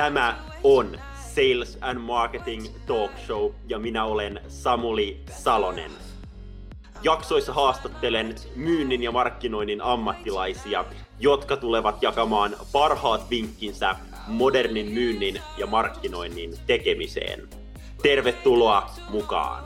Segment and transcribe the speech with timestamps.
[0.00, 5.90] Tämä on Sales and Marketing Talk Show ja minä olen Samuli Salonen.
[7.02, 10.84] Jaksoissa haastattelen myynnin ja markkinoinnin ammattilaisia,
[11.18, 17.48] jotka tulevat jakamaan parhaat vinkkinsä modernin myynnin ja markkinoinnin tekemiseen.
[18.02, 19.64] Tervetuloa mukaan!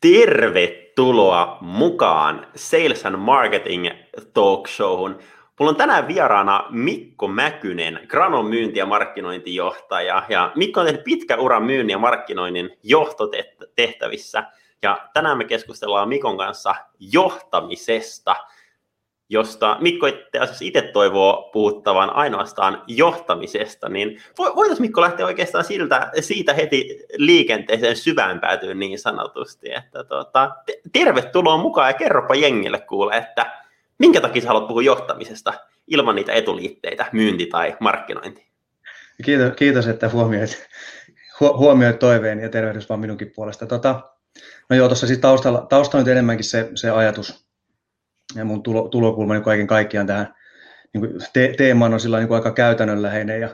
[0.00, 3.86] Tervetuloa mukaan Sales and Marketing
[4.34, 5.18] Talk Showhun.
[5.58, 10.22] Mulla on tänään vieraana Mikko Mäkynen, Granon myynti- ja markkinointijohtaja.
[10.28, 14.44] Ja Mikko on tehnyt pitkä ura myynnin ja markkinoinnin johtotehtävissä.
[14.82, 18.36] Ja tänään me keskustellaan Mikon kanssa johtamisesta,
[19.28, 23.88] josta Mikko itse asiassa itse toivoo puhuttavan ainoastaan johtamisesta.
[23.88, 29.74] Niin voitaisiin Mikko lähteä oikeastaan siltä, siitä heti liikenteeseen syvään päätyyn niin sanotusti.
[29.74, 30.50] Että tuota,
[30.92, 33.65] tervetuloa mukaan ja kerropa jengille kuule, että
[33.98, 35.54] Minkä takia sä haluat puhua johtamisesta
[35.86, 38.46] ilman niitä etuliitteitä, myynti tai markkinointi?
[39.24, 40.68] Kiitos, kiitos että huomioit,
[41.40, 43.66] huomioit toiveen ja tervehdys vaan minunkin puolesta.
[43.66, 44.00] Tota,
[44.70, 47.46] no joo, tuossa siis taustalla, taustalla nyt enemmänkin se, se ajatus
[48.34, 50.34] ja mun tulo, tulokulma niin kaiken kaikkiaan tähän
[50.92, 53.48] niin kuin te, teemaan on sillä niin kuin aika käytännönläheinen ja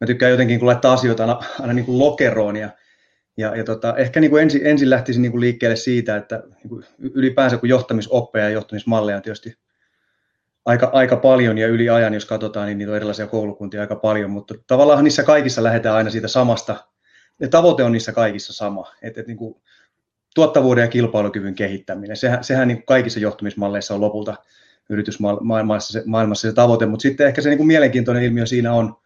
[0.00, 2.70] mä tykkään jotenkin kun laittaa asioita aina, aina niin kuin lokeroon ja,
[3.36, 6.68] ja, ja tota, ehkä niin kuin ensin, ensin lähtisin niin kuin liikkeelle siitä, että niin
[6.68, 9.54] kuin ylipäänsä kun johtamisoppeja ja johtamismalleja on tietysti
[10.64, 14.30] aika, aika paljon ja yli ajan, jos katsotaan, niin niitä on erilaisia koulukuntia aika paljon,
[14.30, 16.76] mutta tavallaan niissä kaikissa lähdetään aina siitä samasta,
[17.40, 19.54] ja tavoite on niissä kaikissa sama, että, että niin kuin
[20.34, 24.34] tuottavuuden ja kilpailukyvyn kehittäminen, sehän, sehän niin kuin kaikissa johtamismalleissa on lopulta
[24.90, 28.96] yritysmaailmassa se, maailmassa se tavoite, mutta sitten ehkä se niin kuin mielenkiintoinen ilmiö siinä on,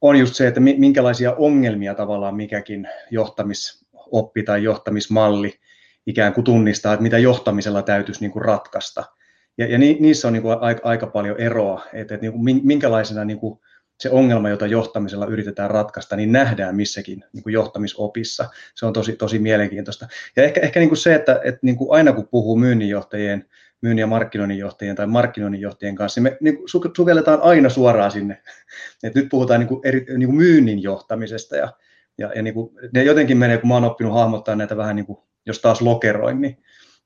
[0.00, 5.60] on just se, että minkälaisia ongelmia tavallaan mikäkin johtamisoppi tai johtamismalli
[6.06, 9.04] ikään kuin tunnistaa, että mitä johtamisella täytyisi niin kuin ratkaista–
[9.58, 12.66] ja, ja ni, niissä on niin kuin aika, aika paljon eroa, että, että niin kuin
[12.66, 13.60] minkälaisena niin kuin
[14.00, 18.48] se ongelma, jota johtamisella yritetään ratkaista, niin nähdään missäkin niin kuin johtamisopissa.
[18.74, 20.08] Se on tosi, tosi mielenkiintoista.
[20.36, 23.44] Ja ehkä, ehkä niin kuin se, että, että niin kuin aina kun puhuu myynninjohtajien,
[23.82, 28.42] myynnin ja markkinoinninjohtajien tai markkinoinninjohtajien kanssa, niin me niin kuin sukelletaan aina suoraan sinne.
[29.02, 31.72] Et nyt puhutaan niin kuin eri, niin kuin myynnin johtamisesta ja,
[32.18, 35.06] ja, ja niin kuin, ne jotenkin menee, kun mä oon oppinut hahmottaa näitä vähän niin
[35.06, 36.58] kuin, jos taas lokeroin, niin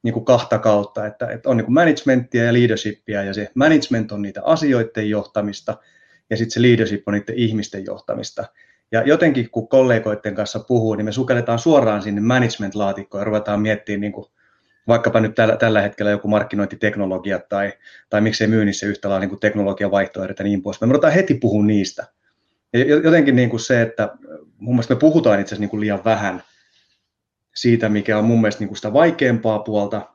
[0.04, 4.12] niin kuin kahta kautta, että, että on niin kuin managementtia ja leadershipia, ja se management
[4.12, 5.76] on niitä asioiden johtamista,
[6.30, 8.44] ja sitten se leadership on niiden ihmisten johtamista.
[8.92, 14.00] Ja jotenkin kun kollegoiden kanssa puhuu, niin me sukelletaan suoraan sinne management-laatikkoon ja ruvetaan miettimään
[14.00, 14.26] niin kuin
[14.88, 17.72] vaikkapa nyt tällä, tällä hetkellä joku markkinointiteknologia tai,
[18.10, 20.80] tai miksei myynnissä yhtä lailla niin teknologiavaihtoehdot ja niin pois.
[20.80, 22.06] Me ruvetaan heti puhua niistä.
[22.72, 24.16] Ja jotenkin niin kuin se, että
[24.58, 26.42] mun mielestä me puhutaan itse asiassa niin kuin liian vähän–
[27.54, 30.14] siitä, mikä on mun mielestä niin kuin sitä vaikeampaa puolta,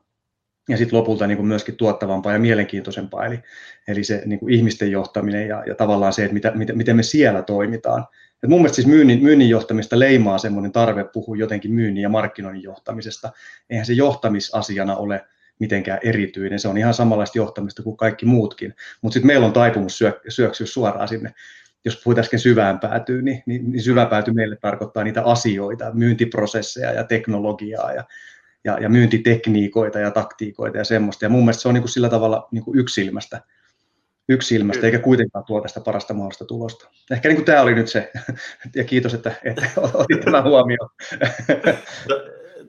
[0.70, 3.40] ja sitten lopulta niin kuin myöskin tuottavampaa ja mielenkiintoisempaa, eli,
[3.88, 7.04] eli se niin kuin ihmisten johtaminen ja, ja tavallaan se, että mitä, mitä, miten me
[7.04, 8.06] siellä toimitaan.
[8.44, 12.64] Et mun mielestä siis myynnin, myynnin johtamista leimaa semmoinen tarve puhua jotenkin myynnin ja markkinoinnin
[12.64, 13.32] johtamisesta.
[13.70, 15.26] Eihän se johtamisasiana ole
[15.60, 19.98] mitenkään erityinen, se on ihan samanlaista johtamista kuin kaikki muutkin, mutta sitten meillä on taipumus
[19.98, 21.34] syö, syöksyä suoraan sinne
[21.86, 26.92] jos puhuit äsken syvään päätyyn, niin, niin, niin syvä pääty meille tarkoittaa niitä asioita, myyntiprosesseja
[26.92, 28.04] ja teknologiaa ja,
[28.64, 31.26] ja, ja myyntitekniikoita ja taktiikoita ja semmoista.
[31.26, 33.42] Ja mun mielestä se on niin kuin sillä tavalla niin kuin yksilmästä,
[34.30, 36.90] yksilmästä, eikä kuitenkaan tuo tästä parasta mahdollista tulosta.
[37.12, 38.12] Ehkä niin kuin tämä oli nyt se,
[38.76, 40.90] ja kiitos, että, että otit tämän huomioon.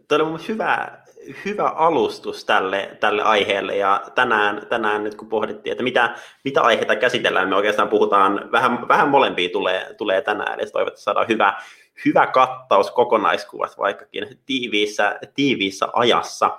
[0.09, 1.00] Tuo on hyvä,
[1.45, 6.15] hyvä alustus tälle, tälle aiheelle ja tänään, tänään nyt kun pohdittiin, että mitä,
[6.45, 11.29] mitä aiheita käsitellään, me oikeastaan puhutaan, vähän, vähän molempia tulee, tulee tänään, eli toivottavasti saadaan
[11.29, 11.55] hyvä,
[12.05, 16.59] hyvä kattaus kokonaiskuvasta vaikkakin tiiviissä, tiiviissä ajassa.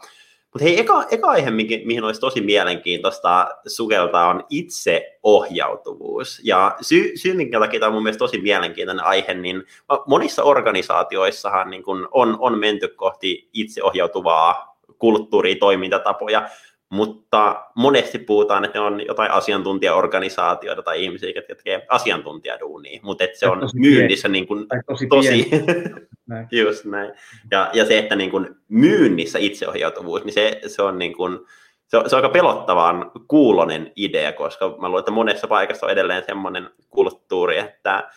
[0.54, 6.42] Mutta hei, eka, eka aihe, mihin, mihin olisi tosi mielenkiintoista sukeltaa, on itseohjautuvuus.
[6.44, 9.64] Ja syy, syy minkä takia tämä on mun mielestä tosi mielenkiintoinen aihe, niin
[10.08, 16.50] monissa organisaatioissahan niin kun on, on menty kohti itseohjautuvaa kulttuuria, toimintatapoja,
[16.90, 23.40] mutta monesti puhutaan, että ne on jotain asiantuntijaorganisaatioita tai ihmisiä, jotka tekee asiantuntijaduunia, mutta että
[23.40, 25.50] se on myynnissä niin kuin tosi, tosi
[26.32, 26.48] näin.
[26.52, 27.14] just näin.
[27.52, 31.40] Ja, ja se, että niin kuin myynnissä itseohjautuvuus, niin se, se on niin kuin,
[31.88, 35.92] se on, se on aika pelottavan kuulonen idea, koska mä luulen, että monessa paikassa on
[35.92, 38.10] edelleen semmoinen kulttuuri, että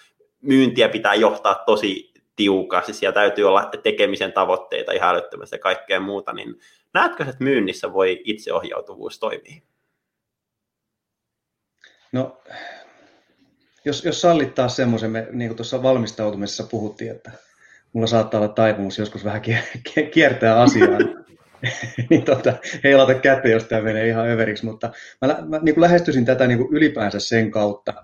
[0.43, 6.32] myyntiä pitää johtaa tosi tiukasti, siellä täytyy olla tekemisen tavoitteita ihan älyttömästi ja kaikkea muuta,
[6.32, 6.55] niin
[6.94, 9.61] näetkö, että myynnissä voi itseohjautuvuus toimia?
[12.12, 12.40] No,
[13.84, 17.31] jos, jos sallit taas semmoisen, me niin kuin tuossa valmistautumisessa puhuttiin, että
[17.94, 19.43] mulla saattaa olla taipumus joskus vähän
[20.12, 20.99] kiertää asiaa,
[22.11, 22.52] niin tota,
[22.85, 26.58] heilata kättä, jos tämä menee ihan överiksi, mutta mä, mä niin kuin lähestyisin tätä niin
[26.58, 27.94] kuin ylipäänsä sen kautta,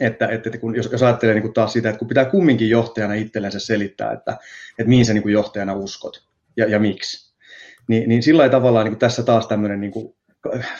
[0.00, 3.14] että, että kun, jos, jos ajattelee niin kuin taas sitä, että kun pitää kumminkin johtajana
[3.14, 4.36] itsellensä selittää, että,
[4.78, 6.24] että mihin sä niin kuin johtajana uskot
[6.56, 7.34] ja, ja miksi,
[7.88, 10.14] niin, niin sillä tavalla niin kuin tässä taas tämmöinen, niin kuin,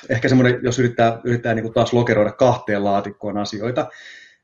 [0.08, 3.88] ehkä semmoinen, jos yrittää, yrittää niin kuin taas lokeroida kahteen laatikkoon asioita,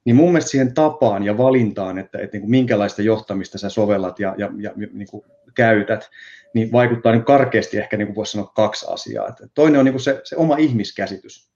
[0.04, 4.20] niin mun mielestä siihen tapaan ja valintaan, että, että niin kuin minkälaista johtamista sä sovellat
[4.20, 6.10] ja, ja, ja niin kuin käytät,
[6.54, 9.28] niin vaikuttaa niin karkeasti ehkä niin kuin voisi sanoa kaksi asiaa.
[9.28, 11.52] Että toinen on niin kuin se, se oma ihmiskäsitys.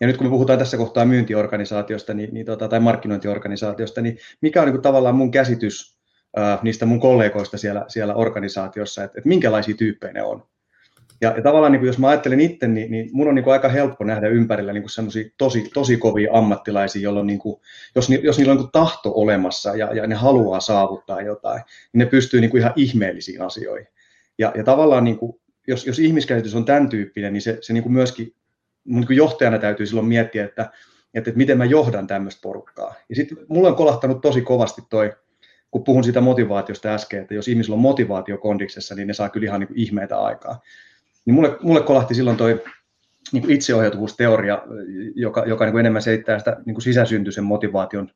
[0.00, 4.60] Ja nyt kun me puhutaan tässä kohtaa myyntiorganisaatiosta niin, niin tota, tai markkinointiorganisaatiosta, niin mikä
[4.60, 5.98] on niin kuin tavallaan mun käsitys
[6.36, 10.46] ää, niistä mun kollegoista siellä, siellä organisaatiossa, että, että minkälaisia tyyppejä ne on.
[11.20, 13.52] Ja, ja tavallaan niin kuin jos mä ajattelen itse, niin, niin mun on niin kuin
[13.52, 17.60] aika helppo nähdä ympärillä niin semmoisia tosi, tosi kovia ammattilaisia, jolloin niin kuin,
[17.94, 21.98] jos, jos niillä on niin kuin tahto olemassa ja, ja ne haluaa saavuttaa jotain, niin
[21.98, 23.88] ne pystyy niin kuin ihan ihmeellisiin asioihin.
[24.38, 27.82] Ja, ja tavallaan niin kuin, jos, jos ihmiskäsitys on tämän tyyppinen, niin se, se niin
[27.82, 28.34] kuin myöskin
[28.84, 30.62] mun niin kuin johtajana täytyy silloin miettiä, että,
[31.14, 32.94] että, että miten mä johdan tämmöistä porukkaa.
[33.08, 35.12] Ja sitten mulla on kolahtanut tosi kovasti toi,
[35.70, 39.44] kun puhun siitä motivaatiosta äsken, että jos ihmisillä on motivaatio kondiksessa, niin ne saa kyllä
[39.44, 40.60] ihan niin kuin ihmeitä aikaa.
[41.26, 42.62] Niin mulle, mulle kolahti silloin toi
[43.32, 44.62] niin kuin itseohjautuvuusteoria,
[45.14, 48.10] joka, joka niin kuin enemmän selittää sitä niin kuin sisäsyntyisen motivaation,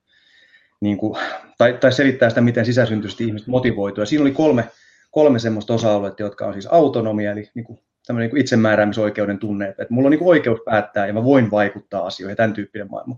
[0.80, 1.18] niin kuin,
[1.58, 4.02] tai, tai selittää sitä, miten sisäsyntyisesti ihmiset motivoituu.
[4.02, 4.68] Ja siinä oli kolme,
[5.10, 9.86] kolme semmoista osa-aluetta, jotka on siis autonomia, eli niin kuin, tämmöinen niin itsemääräämisoikeuden tunne, että
[9.90, 13.16] mulla on niin kuin oikeus päättää ja mä voin vaikuttaa asioihin, tämän tyyppinen maailma.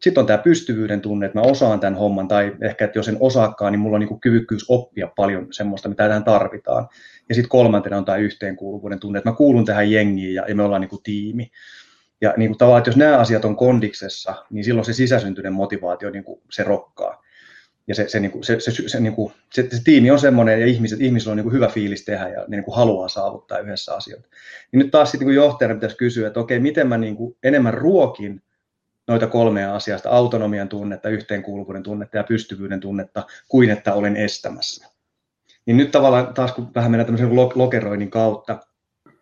[0.00, 3.16] Sitten on tämä pystyvyyden tunne, että mä osaan tämän homman, tai ehkä, että jos en
[3.20, 6.88] osaakaan, niin mulla on niin kyvykkyys oppia paljon semmoista, mitä tähän tarvitaan.
[7.28, 10.80] Ja sitten kolmantena on tämä yhteenkuuluvuuden tunne, että mä kuulun tähän jengiin ja, me ollaan
[10.80, 11.50] niin tiimi.
[12.20, 16.10] Ja niin kuin tavallaan, että jos nämä asiat on kondiksessa, niin silloin se sisäsyntyinen motivaatio
[16.10, 17.24] niin kuin se rokkaa.
[17.86, 20.60] Ja se, se, niin kuin, se, se, se, niin kuin, se, se, tiimi on semmoinen
[20.60, 23.58] ja ihmiset, ihmisillä on niin kuin hyvä fiilis tehdä ja ne niin kuin haluaa saavuttaa
[23.58, 24.28] yhdessä asioita.
[24.72, 27.74] Niin nyt taas sitten niin johtajana pitäisi kysyä, että okei, miten mä niin kuin enemmän
[27.74, 28.42] ruokin
[29.08, 34.86] noita kolmea asiasta, autonomian tunnetta, yhteenkuuluvuuden tunnetta ja pystyvyyden tunnetta, kuin että olen estämässä.
[35.66, 38.58] Niin nyt tavallaan taas kun vähän mennään tämmöisen lokeroinnin kautta,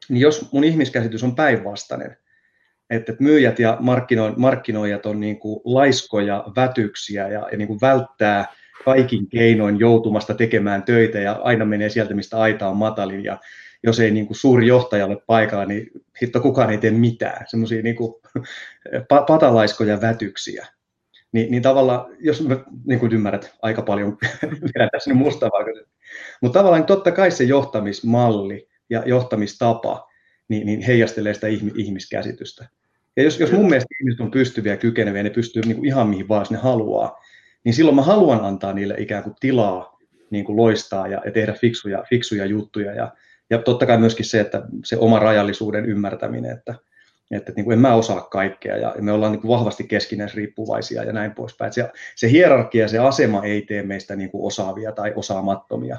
[0.09, 2.17] niin jos mun ihmiskäsitys on päinvastainen,
[2.91, 3.79] että myyjät ja
[4.37, 8.47] markkinoijat on niin kuin laiskoja, vätyksiä ja, ja niin kuin välttää
[8.85, 13.39] kaikin keinoin joutumasta tekemään töitä ja aina menee sieltä, mistä aita on matalin ja
[13.83, 15.91] jos ei niin kuin suuri johtaja ole paikalla, niin
[16.23, 17.47] hitto kukaan ei tee mitään.
[17.49, 17.97] Semmoisia niin
[19.27, 20.67] patalaiskoja vätyksiä.
[21.33, 22.57] Niin, niin tavallaan, jos mä
[22.87, 24.19] niin kuin ymmärrät aika paljon
[24.75, 25.91] vielä tässä nyt mustavalkoisesti,
[26.43, 30.11] mutta tavallaan totta kai se johtamismalli ja johtamistapa
[30.49, 31.47] niin, niin heijastelee sitä
[31.77, 32.69] ihmiskäsitystä.
[33.17, 36.29] Ja jos, jos mun mielestä ihmiset on pystyviä kykeneviä, ne pystyy niin kuin ihan mihin
[36.29, 37.23] vaan, jos ne haluaa,
[37.65, 39.99] niin silloin mä haluan antaa niille ikään kuin tilaa
[40.31, 42.93] niin kuin loistaa ja, ja tehdä fiksuja, fiksuja juttuja.
[42.95, 43.13] Ja,
[43.53, 46.75] ja totta kai myöskin se, että se oma rajallisuuden ymmärtäminen, että,
[47.31, 51.13] että niin kuin en mä osaa kaikkea ja me ollaan niin kuin vahvasti keskinäisriippuvaisia ja
[51.13, 51.73] näin poispäin.
[51.73, 55.97] se, se hierarkia, se asema ei tee meistä niin kuin osaavia tai osaamattomia.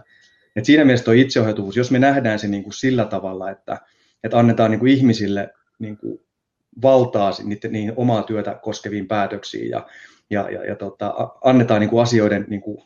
[0.56, 3.78] Et siinä mielessä tuo itseohjautuvuus, jos me nähdään se niin kuin sillä tavalla, että,
[4.24, 6.20] että annetaan niin kuin ihmisille niin kuin
[6.82, 9.88] valtaa niiden, niihin omaa työtä koskeviin päätöksiin ja,
[10.30, 11.14] ja, ja, ja tota,
[11.44, 12.84] annetaan niin kuin asioiden niin kuin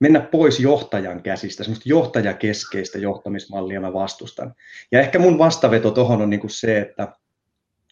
[0.00, 4.54] mennä pois johtajan käsistä, semmoista johtajakeskeistä johtamismallia mä vastustan.
[4.92, 7.08] Ja ehkä mun vastaveto tuohon on niin kuin se, että,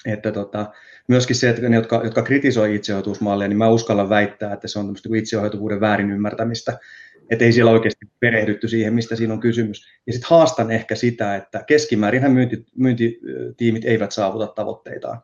[0.07, 0.73] että tota,
[1.09, 4.85] myöskin se, että ne, jotka, jotka kritisoi itseohjautuvuusmallia, niin mä uskallan väittää, että se on
[4.85, 6.79] tämmöistä niin itseohjautuvuuden väärin ymmärtämistä
[7.31, 9.87] että ei siellä oikeasti perehdytty siihen, mistä siinä on kysymys.
[10.07, 15.21] Ja sitten haastan ehkä sitä, että keskimäärinhän myynti, myyntitiimit eivät saavuta tavoitteitaan.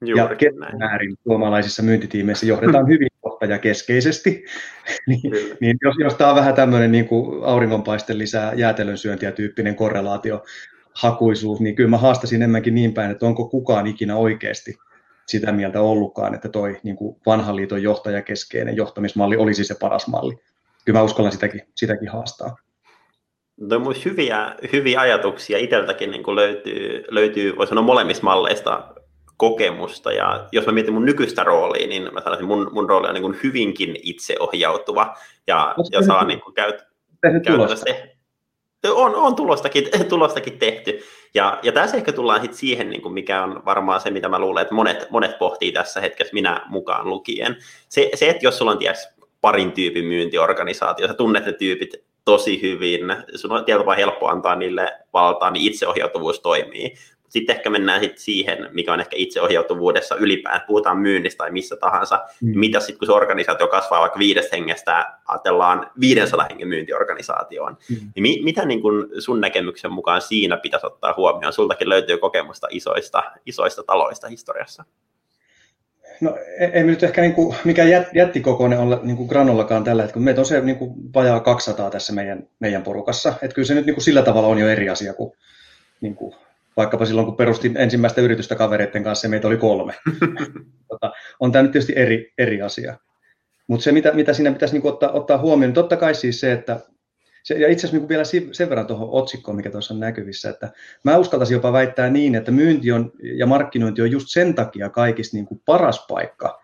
[0.00, 3.08] Juuri ja keskimäärin suomalaisissa myyntitiimeissä johdetaan hyvin
[3.40, 4.44] johtajakeskeisesti.
[5.08, 9.76] niin, niin jos, jos tämä on vähän tämmöinen niin kuin auringonpaiste lisää jäätelön syöntiä tyyppinen
[9.76, 10.44] korrelaatio,
[10.94, 14.78] hakuisuus, niin kyllä mä haastasin enemmänkin niin päin, että onko kukaan ikinä oikeasti
[15.26, 20.38] sitä mieltä ollutkaan, että toi niin kuin vanhan liiton johtajakeskeinen johtamismalli olisi se paras malli
[20.88, 22.56] kyllä mä uskallan sitäkin, sitäkin haastaa.
[23.60, 25.58] No on hyviä, hyviä ajatuksia.
[25.58, 28.94] Itseltäkin niin löytyy, löytyy, voi sanoa molemmista malleista
[29.38, 30.12] kokemusta.
[30.12, 33.22] Ja jos mä mietin mun nykyistä roolia, niin mä sanoisin, mun, mun rooli on niin
[33.22, 35.16] kuin hyvinkin itseohjautuva
[35.46, 36.82] ja, ja saa niin kuin käyt,
[37.22, 37.86] käytännössä
[38.86, 41.00] on, on tulostakin, tulostakin tehty.
[41.34, 44.38] Ja, ja tässä ehkä tullaan sit siihen, niin kuin mikä on varmaan se, mitä mä
[44.38, 47.56] luulen, että monet, monet pohtii tässä hetkessä, minä mukaan lukien.
[47.88, 49.08] Se, se että jos sulla on ties,
[49.40, 51.06] parin tyypin myyntiorganisaatio.
[51.06, 53.00] Sä tunnet ne tyypit tosi hyvin,
[53.34, 56.94] sun on tietyllä helppo antaa niille valtaa, niin itseohjautuvuus toimii.
[57.28, 62.24] Sitten ehkä mennään sit siihen, mikä on ehkä itseohjautuvuudessa ylipäätään, puhutaan myynnistä tai missä tahansa.
[62.42, 62.58] Mm.
[62.58, 67.76] Mitä sitten, kun se organisaatio kasvaa vaikka viidestä hengestä, ajatellaan 500 hengen myyntiorganisaatioon.
[67.90, 67.96] Mm.
[68.14, 71.52] Niin mi- mitä niin kun sun näkemyksen mukaan siinä pitäisi ottaa huomioon?
[71.52, 74.84] Sultakin löytyy kokemusta isoista, isoista taloista historiassa.
[76.20, 76.38] No
[76.72, 80.24] ei nyt ehkä niin kuin, mikään jät, jättikokoinen olla niin kuin granollakaan tällä hetkellä.
[80.24, 83.28] Meitä on se niin kuin vajaa 200 tässä meidän, meidän porukassa.
[83.42, 85.32] Että kyllä se nyt niin kuin sillä tavalla on jo eri asia kuin,
[86.00, 86.34] niin kuin
[86.78, 89.94] vaikkapa silloin, kun perustin ensimmäistä yritystä kavereiden kanssa ja meitä oli kolme.
[90.88, 92.96] tota, on tämä nyt tietysti eri, eri asia.
[93.66, 96.40] Mutta se, mitä, mitä siinä pitäisi niin kuin ottaa, ottaa huomioon, niin totta kai siis
[96.40, 96.80] se, että
[97.42, 100.70] se, ja itse asiassa niin vielä sen verran tuohon otsikkoon, mikä tuossa on näkyvissä, että
[101.04, 105.36] mä uskaltaisin jopa väittää niin, että myynti on, ja markkinointi on just sen takia kaikista
[105.36, 106.62] niin kuin paras paikka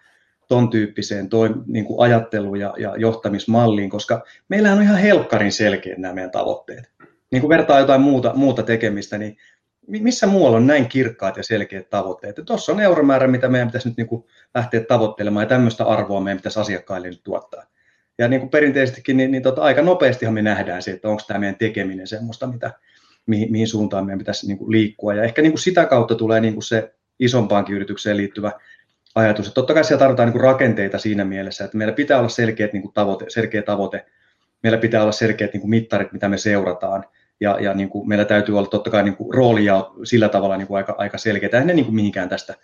[0.49, 5.99] ton tyyppiseen toi, niin kuin ajattelu- ja, ja johtamismalliin, koska meillähän on ihan helkkarin selkeät
[5.99, 6.91] nämä meidän tavoitteet.
[7.31, 9.37] Niin kuin vertaa jotain muuta, muuta tekemistä, niin
[9.87, 12.41] missä muualla on näin kirkkaat ja selkeät tavoitteet?
[12.47, 14.25] Tuossa on euromäärä, mitä meidän pitäisi nyt niin kuin
[14.55, 17.63] lähteä tavoittelemaan, ja tämmöistä arvoa meidän pitäisi asiakkaille nyt tuottaa.
[18.19, 21.41] Ja niin kuin perinteisestikin, niin, niin tota, aika nopeastihan me nähdään se, että onko tämä
[21.41, 22.71] meidän tekeminen semmoista, mitä,
[23.27, 25.15] mihin, mihin suuntaan meidän pitäisi niin kuin liikkua.
[25.15, 28.53] Ja ehkä niin kuin sitä kautta tulee niin kuin se isompaankin yritykseen liittyvä
[29.15, 29.47] ajatus.
[29.47, 32.73] Että totta kai siellä tarvitaan niin kuin rakenteita siinä mielessä, että meillä pitää olla selkeät
[32.73, 34.07] niin kuin tavoite, selkeä tavoite,
[34.63, 37.05] meillä pitää olla selkeät niin kuin mittarit, mitä me seurataan,
[37.41, 40.67] ja, ja niin kuin meillä täytyy olla totta kai niin kuin roolia sillä tavalla niin
[40.67, 42.55] kuin aika, aika selkeitä, eihän ne niin kuin mihinkään tästä,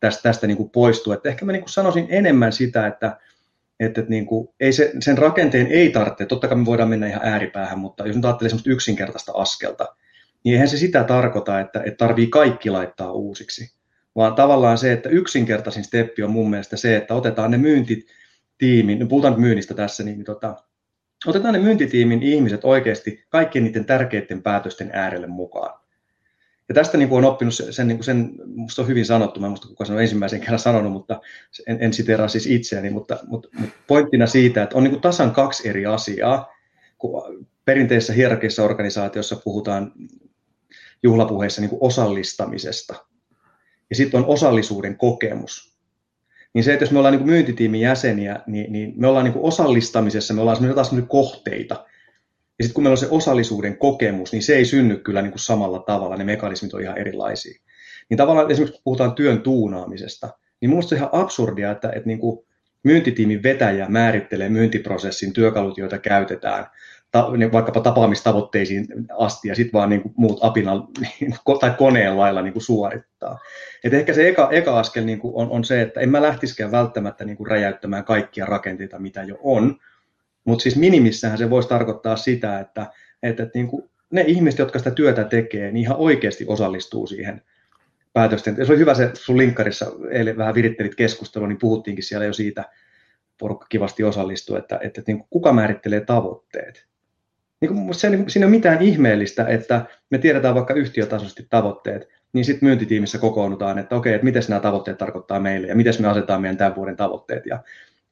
[0.00, 1.12] tästä, tästä niin kuin poistu.
[1.12, 3.18] Että ehkä mä niin kuin sanoisin enemmän sitä, että,
[3.80, 7.24] että, niin kuin, ei se, sen rakenteen ei tarvitse, totta kai me voidaan mennä ihan
[7.24, 9.94] ääripäähän, mutta jos nyt ajattelee semmoista yksinkertaista askelta,
[10.44, 13.72] niin eihän se sitä tarkoita, että, että tarvii kaikki laittaa uusiksi,
[14.16, 19.06] vaan tavallaan se, että yksinkertaisin steppi on mun mielestä se, että otetaan ne myyntitiimin, no
[19.06, 20.56] puhutaan nyt myynnistä tässä, niin tota,
[21.26, 25.80] otetaan ne myyntitiimin ihmiset oikeasti kaikkien niiden tärkeiden päätösten äärelle mukaan.
[26.68, 29.40] Ja tästä niin kuin olen oppinut sen, sen, niin kuin sen musta on hyvin sanottu,
[29.40, 31.20] mä en muista kuka sen on ensimmäisen kerran sanonut, mutta
[31.66, 35.30] en, en siteraa siis itseäni, mutta, mutta, mutta pointtina siitä, että on niin kuin tasan
[35.30, 36.52] kaksi eri asiaa,
[36.98, 39.92] kun perinteisessä hierarkisessa organisaatiossa puhutaan
[41.02, 42.94] juhlapuheissa niin kuin osallistamisesta.
[43.90, 45.67] Ja sitten on osallisuuden kokemus.
[46.54, 50.34] Niin se, että jos me ollaan niin myyntitiimin jäseniä, niin, niin me ollaan niin osallistamisessa,
[50.34, 51.74] me ollaan jotain kohteita,
[52.58, 55.40] ja sitten kun meillä on se osallisuuden kokemus, niin se ei synny kyllä niin kuin
[55.40, 57.60] samalla tavalla, ne mekanismit on ihan erilaisia.
[58.10, 60.28] Niin tavallaan esimerkiksi kun puhutaan työn tuunaamisesta,
[60.60, 62.46] niin minusta on ihan absurdia, että, että niin kuin
[62.82, 66.66] myyntitiimin vetäjä määrittelee myyntiprosessin työkalut, joita käytetään,
[67.10, 68.86] ta, niin vaikkapa tapaamistavoitteisiin
[69.18, 70.72] asti, ja sitten vaan niin kuin muut apina
[71.60, 73.38] tai koneen lailla niin kuin suorittaa.
[73.84, 76.72] Et ehkä se eka, eka askel niin kuin on, on se, että en mä lähtisikään
[76.72, 79.76] välttämättä niin kuin räjäyttämään kaikkia rakenteita, mitä jo on,
[80.44, 82.86] mutta siis minimissähän se voisi tarkoittaa sitä, että,
[83.22, 87.42] että, että niin kuin ne ihmiset, jotka sitä työtä tekee, niin ihan oikeasti osallistuu siihen
[88.12, 88.66] päätösten.
[88.66, 92.64] Se oli hyvä se sun linkkarissa, eilen vähän virittelit keskustelua, niin puhuttiinkin siellä jo siitä,
[93.38, 96.87] porukka kivasti osallistuu, että, että, että niin kuin kuka määrittelee tavoitteet.
[97.60, 102.08] Niin kuin, se, niin, siinä ei ole mitään ihmeellistä, että me tiedetään vaikka yhtiötasoisesti tavoitteet,
[102.32, 106.08] niin sitten myyntitiimissä kokoonnutaan, että okei, että miten nämä tavoitteet tarkoittaa meille ja miten me
[106.08, 107.46] asetaan meidän tämän vuoden tavoitteet.
[107.46, 107.62] Ja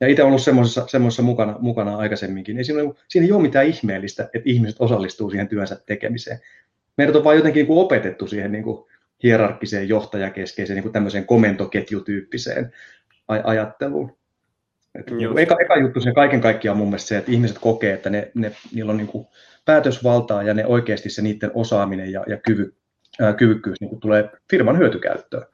[0.00, 3.66] ja itse ollut semmoisessa, semmoisessa mukana, mukana aikaisemminkin, niin siinä, on, siinä ei ole mitään
[3.66, 6.38] ihmeellistä, että ihmiset osallistuu siihen työnsä tekemiseen.
[6.96, 8.86] Meidät on vain jotenkin niin opetettu siihen niin kuin
[9.22, 12.72] hierarkkiseen, johtajakeskeiseen, niin kuin tämmöiseen komentoketjutyyppiseen
[13.32, 14.16] aj- ajatteluun.
[14.98, 17.92] Et niin eka, eka juttu se kaiken kaikkiaan on mun mielestä se, että ihmiset kokee,
[17.92, 19.26] että ne, ne, niillä on niin kuin
[19.64, 22.74] päätösvaltaa ja ne oikeasti se niiden osaaminen ja, ja kyvy,
[23.20, 25.46] ää, kyvykkyys niin kuin tulee firman hyötykäyttöön.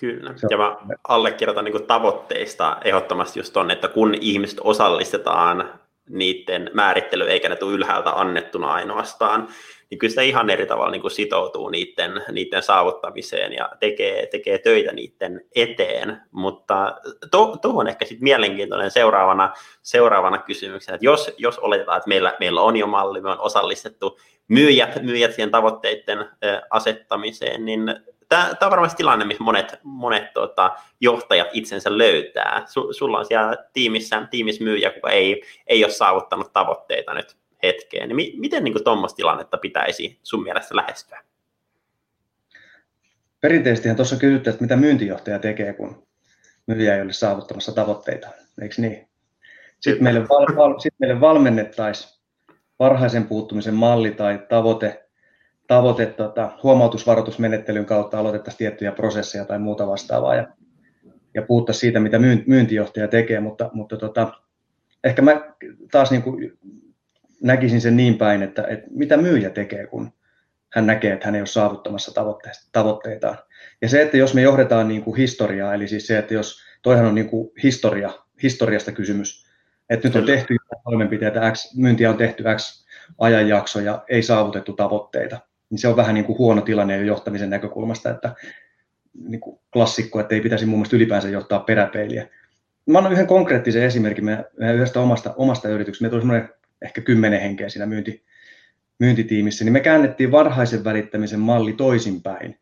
[0.00, 0.76] Kyllä, ja mä
[1.08, 5.68] allekirjoitan niin tavoitteista ehdottomasti just on, että kun ihmiset osallistetaan
[6.08, 9.48] niiden määrittely eikä ne tule ylhäältä annettuna ainoastaan,
[9.90, 14.58] niin kyllä sitä ihan eri tavalla niin kuin sitoutuu niiden, niiden saavuttamiseen ja tekee, tekee
[14.58, 16.20] töitä niiden eteen.
[16.30, 16.96] Mutta
[17.30, 22.60] tuohon to, ehkä sitten mielenkiintoinen seuraavana, seuraavana kysymyksenä, että jos, jos oletetaan, että meillä, meillä
[22.60, 26.28] on jo malli, me on osallistettu myyjät, myyjät siihen tavoitteiden
[26.70, 27.94] asettamiseen, niin
[28.28, 32.62] tämä, tämä on varmasti tilanne, missä monet, monet tota, johtajat itsensä löytää.
[32.66, 38.08] Su, sulla on siellä tiimissä, tiimissä myyjä, joka ei, ei ole saavuttanut tavoitteita nyt hetkeen.
[38.08, 41.22] Niin mi, miten niin tuommoista tilannetta pitäisi sun mielestä lähestyä?
[43.40, 46.06] Perinteisesti tuossa kysyttiin, että mitä myyntijohtaja tekee, kun
[46.66, 48.28] myyjä ei ole saavuttamassa tavoitteita,
[48.62, 49.08] eikö niin?
[49.80, 52.16] Sitten meille, val, val, sitten meille valmennettaisiin
[52.78, 55.05] varhaisen puuttumisen malli tai tavoite
[55.66, 60.48] tavoite tota, huomautusvaroitusmenettelyn kautta aloitettaisiin tiettyjä prosesseja tai muuta vastaavaa ja,
[61.34, 64.32] ja puhuttaisiin siitä, mitä myyntijohtaja tekee, mutta, mutta tota,
[65.04, 65.54] ehkä mä
[65.90, 66.58] taas niin kuin
[67.42, 70.12] näkisin sen niin päin, että, että mitä myyjä tekee, kun
[70.72, 72.12] hän näkee, että hän ei ole saavuttamassa
[72.72, 73.38] tavoitteitaan.
[73.82, 77.06] Ja se, että jos me johdetaan niin kuin historiaa, eli siis se, että jos toihan
[77.06, 78.10] on niin kuin historia,
[78.42, 79.46] historiasta kysymys,
[79.90, 82.86] että nyt on tehty toimenpiteitä X, myyntiä on tehty X
[83.18, 85.38] ajanjakso ja ei saavutettu tavoitteita,
[85.70, 88.34] niin se on vähän niin kuin huono tilanne jo johtamisen näkökulmasta, että
[89.28, 92.28] niin kuin klassikko, että ei pitäisi mun mielestä ylipäänsä johtaa peräpeiliä.
[92.86, 96.02] Mä annan yhden konkreettisen esimerkin meidän, meidän yhdestä omasta, omasta yrityksestä.
[96.02, 96.48] Meillä tuli semmoinen
[96.82, 98.24] ehkä kymmenen henkeä siinä myynti,
[98.98, 102.58] myyntitiimissä, niin me käännettiin varhaisen välittämisen malli toisinpäin.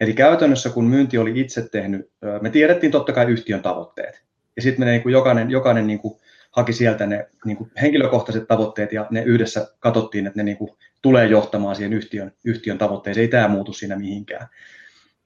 [0.00, 4.22] Eli käytännössä kun myynti oli itse tehnyt, me tiedettiin totta kai yhtiön tavoitteet.
[4.56, 8.48] Ja sitten me niin kuin jokainen, jokainen niin kuin haki sieltä ne niin kuin henkilökohtaiset
[8.48, 10.70] tavoitteet ja ne yhdessä katsottiin, että ne niin kuin
[11.02, 13.22] tulee johtamaan siihen yhtiön, yhtiön tavoitteeseen.
[13.22, 14.46] Ei tämä muutu siinä mihinkään.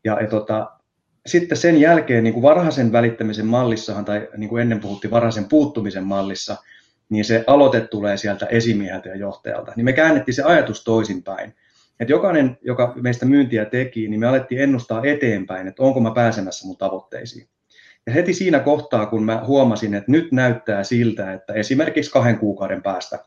[0.04, 0.70] Ja, ja tota,
[1.26, 6.04] sitten sen jälkeen niin kuin varhaisen välittämisen mallissahan, tai niin kuin ennen puhuttiin varhaisen puuttumisen
[6.04, 6.56] mallissa,
[7.08, 9.72] niin se aloite tulee sieltä esimieheltä ja johtajalta.
[9.76, 11.54] Niin me käännettiin se ajatus toisinpäin.
[12.00, 16.66] Että jokainen, joka meistä myyntiä teki, niin me alettiin ennustaa eteenpäin, että onko mä pääsemässä
[16.66, 17.48] mun tavoitteisiin.
[18.06, 22.82] Ja heti siinä kohtaa, kun mä huomasin, että nyt näyttää siltä, että esimerkiksi kahden kuukauden
[22.82, 23.18] päästä,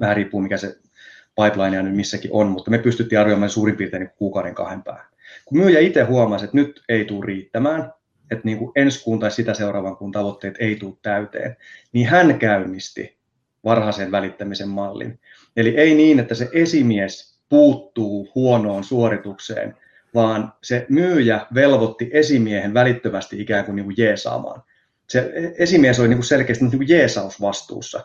[0.00, 0.76] vähän riippuu mikä se
[1.42, 5.06] pipeline nyt missäkin on, mutta me pystyttiin arvioimaan suurin piirtein kuukauden kahden päähän.
[5.44, 7.92] Kun myyjä itse huomasi, että nyt ei tule riittämään,
[8.30, 11.56] että niin kuin ensi kuun tai sitä seuraavan kuun tavoitteet ei tule täyteen,
[11.92, 13.18] niin hän käynnisti
[13.64, 15.20] varhaisen välittämisen mallin.
[15.56, 19.76] Eli ei niin, että se esimies puuttuu huonoon suoritukseen,
[20.14, 24.62] vaan se myyjä velvoitti esimiehen välittömästi ikään kuin, niin kuin jeesaamaan.
[25.08, 28.04] Se esimies oli niin kuin selkeästi niin kuin jeesausvastuussa.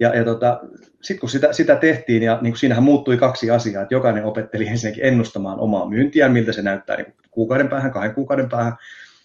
[0.00, 0.60] Ja, ja tota,
[1.02, 4.66] sitten kun sitä, sitä tehtiin, ja niin kuin siinähän muuttui kaksi asiaa, että jokainen opetteli
[4.66, 8.72] ensinnäkin ennustamaan omaa myyntiään, miltä se näyttää niin kuukauden päähän, kahden kuukauden päähän,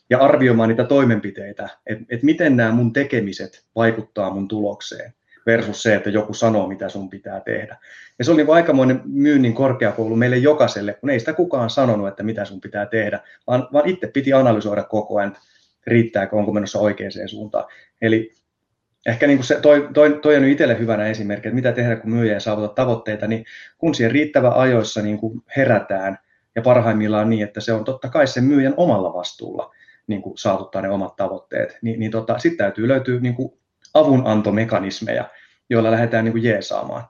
[0.10, 5.14] ja arvioimaan niitä toimenpiteitä, että, että miten nämä mun tekemiset vaikuttaa mun tulokseen
[5.46, 7.78] versus se, että joku sanoo, mitä sun pitää tehdä.
[8.20, 12.24] Ja se oli niin aikamoinen myynnin korkeakoulu meille jokaiselle, kun ei sitä kukaan sanonut, että
[12.24, 15.38] mitä sun pitää tehdä, vaan, vaan itse piti analysoida koko ajan,
[15.88, 17.66] riittääkö, onko menossa oikeaan suuntaan.
[18.02, 18.32] Eli
[19.06, 22.12] ehkä niin kuin se, toi, toi, toi on itselle hyvänä esimerkki, että mitä tehdä, kun
[22.12, 23.46] myyjä ei saavuta tavoitteita, niin
[23.78, 26.18] kun siihen riittävä ajoissa niin kuin herätään,
[26.56, 29.76] ja parhaimmillaan niin, että se on totta kai sen myyjän omalla vastuulla
[30.08, 33.54] niin kuin saavuttaa ne omat tavoitteet, niin, niin tota, sitten täytyy löytyä niin kuin
[33.94, 35.30] avunantomekanismeja,
[35.70, 37.04] joilla lähdetään niin kuin jeesaamaan.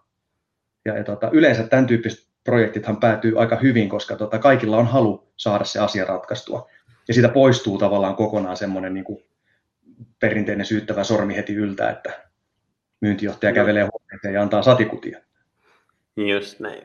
[0.85, 5.27] Ja, ja tota, yleensä tämän tyyppiset projektithan päätyy aika hyvin, koska tota, kaikilla on halu
[5.37, 6.69] saada se asia ratkaistua.
[7.07, 9.23] Ja siitä poistuu tavallaan kokonaan semmoinen niin kuin
[10.19, 12.25] perinteinen syyttävä sormi heti yltä, että
[13.01, 13.55] myyntijohtaja no.
[13.55, 15.19] kävelee huoneeseen ja antaa satikutia.
[16.17, 16.83] Just näin.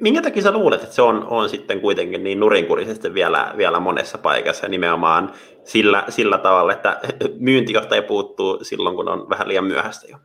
[0.00, 4.18] Minkä takia sä luulet, että se on, on sitten kuitenkin niin nurinkurisesti vielä, vielä monessa
[4.18, 5.32] paikassa nimenomaan
[5.64, 7.00] sillä, sillä tavalla, että
[7.38, 10.18] myyntijohtaja puuttuu silloin, kun on vähän liian myöhäistä jo?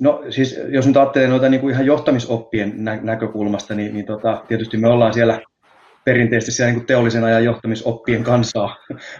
[0.00, 4.44] No siis jos nyt ajattelee noita niin kuin ihan johtamisoppien nä- näkökulmasta, niin, niin tota,
[4.48, 5.40] tietysti me ollaan siellä
[6.04, 8.76] perinteisesti siellä niin teollisen ajan johtamisoppien kansaa,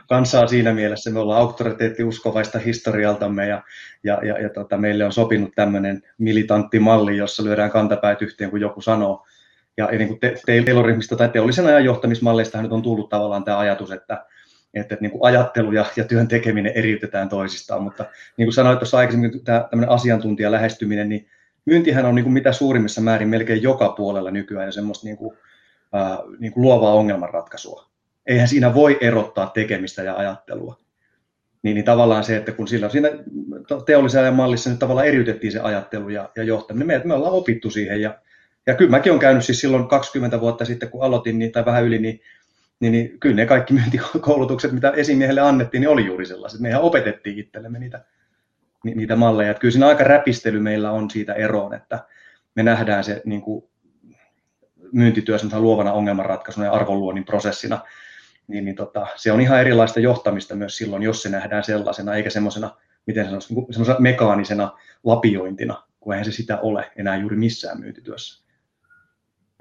[0.09, 1.11] kansaa siinä mielessä.
[1.11, 3.63] Me ollaan auktoriteettiuskovaista historialtamme ja,
[4.05, 8.61] ja, ja, ja tota, meille on sopinut tämmöinen militantti malli, jossa lyödään kantapäät yhteen, kun
[8.61, 9.27] joku sanoo.
[9.77, 13.91] Ja, niin kuin te, Taylorismista tai teollisen ajan johtamismalleista nyt on tullut tavallaan tämä ajatus,
[13.91, 14.25] että,
[14.75, 17.83] että, että niin kuin ajattelu ja, ja työn tekeminen eriytetään toisistaan.
[17.83, 18.05] Mutta
[18.37, 21.29] niin kuin sanoit tuossa aikaisemmin, tämä tämmöinen asiantuntija lähestyminen, niin
[21.65, 25.37] myyntihän on niin kuin mitä suurimmissa määrin melkein joka puolella nykyään ja semmoista niin kuin
[26.39, 27.87] niin kuin luovaa ongelmanratkaisua.
[28.27, 30.77] Eihän siinä voi erottaa tekemistä ja ajattelua.
[31.63, 33.09] Niin, niin tavallaan se, että kun sillä siinä
[33.87, 38.01] teollisen mallissa nyt tavallaan eriytettiin se ajattelu ja, ja johtaminen, me, me ollaan opittu siihen
[38.01, 38.19] ja,
[38.67, 41.85] ja kyllä mäkin olen käynyt siis silloin 20 vuotta sitten, kun aloitin niin, tai vähän
[41.85, 42.21] yli, niin,
[42.81, 46.61] niin, niin kyllä ne kaikki myyntikoulutukset, mitä esimiehelle annettiin, niin oli juuri sellaiset.
[46.61, 48.05] Mehän opetettiin itsellemme niitä,
[48.85, 49.51] niitä malleja.
[49.51, 52.05] Että kyllä siinä aika räpistely meillä on siitä eroon, että
[52.55, 53.65] me nähdään se niin kuin
[54.93, 57.79] myyntityössä luovana ongelmanratkaisuna ja arvonluonnin prosessina,
[58.49, 62.31] niin, niin tota, se on ihan erilaista johtamista myös silloin, jos se nähdään sellaisena, eikä
[62.31, 62.71] semmoisena,
[63.07, 68.43] miten sanoisi, niin semmoisena mekaanisena lapiointina, kun eihän se sitä ole enää juuri missään myyntityössä.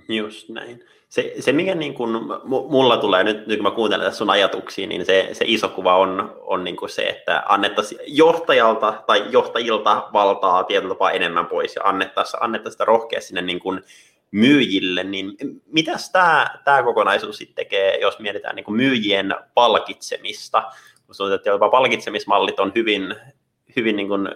[0.09, 0.83] Just näin.
[1.09, 4.87] Se, se mikä niin kun, mulla tulee nyt, nyt kun mä kuuntelen tässä sun ajatuksia,
[4.87, 10.63] niin se, se iso kuva on, on niin se, että annettaisiin johtajalta tai johtajilta valtaa
[10.63, 13.81] tietyllä tapaa enemmän pois ja annettaisiin, annettaisiin sitä rohkeasti sinne niin kuin
[14.31, 20.63] myyjille, niin mitäs tämä, tämä kokonaisuus sitten tekee, jos mietitään niin kuin myyjien palkitsemista?
[21.05, 23.15] Kun että jopa palkitsemismallit on hyvin,
[23.75, 24.29] hyvin, niin kuin,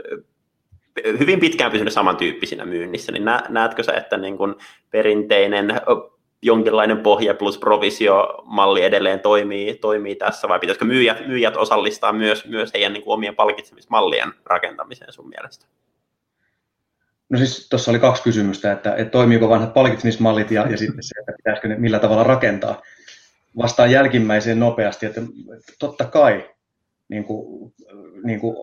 [1.20, 4.56] hyvin pitkään pysynyt samantyyppisinä myynnissä, niin näetkö sä, että niin kuin
[4.92, 5.82] perinteinen
[6.42, 12.74] jonkinlainen pohja plus provisiomalli edelleen toimii, toimii tässä, vai pitäisikö myyjät, myyjät osallistaa myös, myös
[12.74, 15.66] heidän niin kuin omien palkitsemismallien rakentamiseen sun mielestä?
[17.30, 21.20] No siis tuossa oli kaksi kysymystä, että, että toimiiko vanhat palkitsemismallit ja, ja sitten se,
[21.20, 22.82] että pitäisikö ne millä tavalla rakentaa.
[23.58, 25.22] Vastaan jälkimmäiseen nopeasti, että,
[25.80, 26.50] totta kai
[27.10, 27.74] niin kuin,
[28.24, 28.56] niin kuin,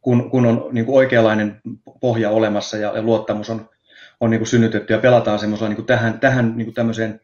[0.00, 1.60] kun, kun on niin kuin oikeanlainen
[2.00, 3.68] pohja olemassa ja, ja luottamus on,
[4.20, 7.20] on niin kuin synnytetty ja pelataan semmoisella niin kuin tähän, tähän niin kuin tämmöiseen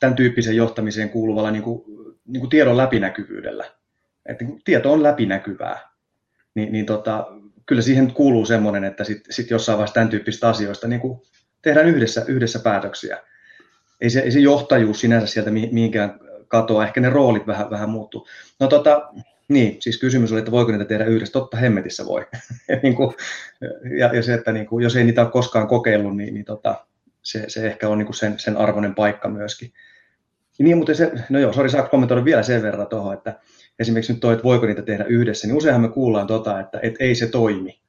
[0.00, 1.82] tämän tyyppisen johtamiseen kuuluvalla niin kuin,
[2.26, 3.64] niin kuin tiedon läpinäkyvyydellä.
[4.26, 5.90] Että niin tieto on läpinäkyvää.
[6.54, 7.26] Niin, niin tota,
[7.66, 11.00] kyllä siihen kuuluu semmoinen, että sitten sit jossain vaiheessa tämän tyyppistä asioista niin
[11.62, 13.18] tehdään yhdessä, yhdessä päätöksiä.
[14.00, 18.26] Ei se, ei se johtajuus sinänsä sieltä mihinkään katoa, ehkä ne roolit vähän, vähän muuttuu.
[18.60, 19.10] No tota,
[19.48, 21.32] niin, siis kysymys oli, että voiko niitä tehdä yhdessä.
[21.32, 22.26] Totta hemmetissä voi.
[22.82, 23.14] niin kuin,
[23.98, 26.86] ja, ja se, että niin kuin, jos ei niitä ole koskaan kokeillut, niin, niin tota,
[27.22, 29.72] se, se ehkä on niin kuin sen, sen arvoinen paikka myöskin.
[30.58, 33.40] Niin, mutta se, no joo, sori, saako kommentoida vielä sen verran tuohon, että
[33.78, 37.04] esimerkiksi nyt toi, että voiko niitä tehdä yhdessä, niin useinhan me kuullaan tota, että, että
[37.04, 37.80] ei se toimi.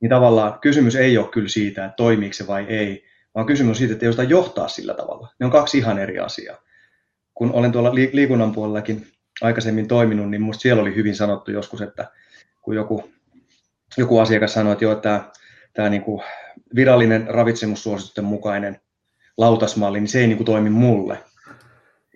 [0.00, 3.04] Niin tavallaan kysymys ei ole kyllä siitä, että toimiiko se vai ei,
[3.34, 5.28] vaan kysymys on siitä, että ei osata johtaa sillä tavalla.
[5.38, 6.58] Ne on kaksi ihan eri asiaa.
[7.34, 9.06] Kun olen tuolla liikunnan puolellakin
[9.42, 12.10] aikaisemmin toiminut, niin minusta siellä oli hyvin sanottu joskus, että
[12.62, 13.10] kun joku,
[13.96, 15.30] joku asiakas sanoi, että joo, tämä,
[15.72, 16.22] tämä niin kuin
[16.74, 18.80] virallinen ravitsemussuositusten mukainen
[19.36, 21.18] lautasmalli, niin se ei niin kuin toimi mulle.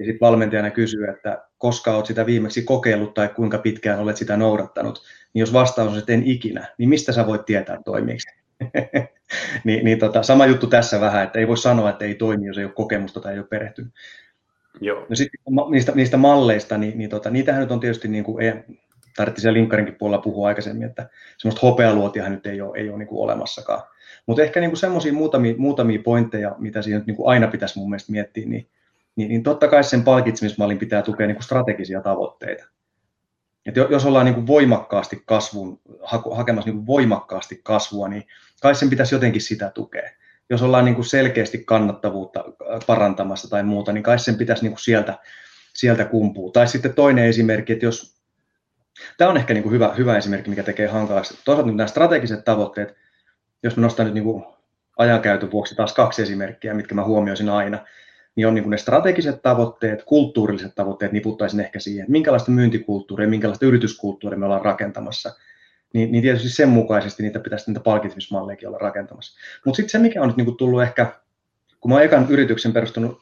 [0.00, 4.36] Ja sitten valmentajana kysyy, että koska olet sitä viimeksi kokeillut tai kuinka pitkään olet sitä
[4.36, 8.28] noudattanut, niin jos vastaus on, että en ikinä, niin mistä sä voit tietää toimiiksi?
[9.64, 12.58] niin, niin tota, sama juttu tässä vähän, että ei voi sanoa, että ei toimi, jos
[12.58, 13.92] ei ole kokemusta tai ei ole perehtynyt.
[14.80, 15.06] Joo.
[15.08, 18.52] No sitten niistä, niistä malleista, niin, niin tota, niitähän nyt on tietysti, niin kuin, ei,
[19.16, 21.08] tarvittiin siellä linkkarinkin puolella puhua aikaisemmin, että
[21.38, 23.82] semmoista hopealuotiahan nyt ei ole, ei ole niin kuin olemassakaan.
[24.26, 27.90] Mutta ehkä niin semmoisia muutamia, muutamia pointteja, mitä siinä nyt niin kuin aina pitäisi mun
[27.90, 28.68] mielestä miettiä, niin,
[29.20, 32.64] niin, niin totta kai sen palkitsemismallin pitää tukea niin kuin strategisia tavoitteita.
[33.66, 35.80] Et jos ollaan niin kuin voimakkaasti kasvun,
[36.30, 38.26] hakemassa niin kuin voimakkaasti kasvua, niin
[38.62, 40.10] kai sen pitäisi jotenkin sitä tukea
[40.50, 42.44] jos ollaan niin kuin selkeästi kannattavuutta
[42.86, 45.18] parantamassa tai muuta, niin kai sen pitäisi niin kuin sieltä,
[45.74, 46.52] sieltä kumpua.
[46.52, 48.20] Tai sitten toinen esimerkki, että jos,
[49.18, 51.38] tämä on ehkä niin kuin hyvä, hyvä esimerkki, mikä tekee hankalaksi.
[51.44, 52.94] Toisaalta nyt nämä strategiset tavoitteet,
[53.62, 54.44] jos mä nostan nyt niin kuin
[54.98, 57.78] ajankäytön vuoksi taas kaksi esimerkkiä, mitkä mä huomioisin aina,
[58.36, 63.28] niin on niin kuin ne strategiset tavoitteet, kulttuurilliset tavoitteet, niputtaisin ehkä siihen, että minkälaista myyntikulttuuria,
[63.28, 65.34] minkälaista yrityskulttuuria me ollaan rakentamassa–
[65.94, 69.38] niin, niin tietysti sen mukaisesti niitä pitäisi niitä palkitsemismallejakin olla rakentamassa.
[69.64, 71.12] Mutta sitten se, mikä on nyt niinku tullut ehkä,
[71.80, 73.20] kun mä oon ekan yrityksen perustunut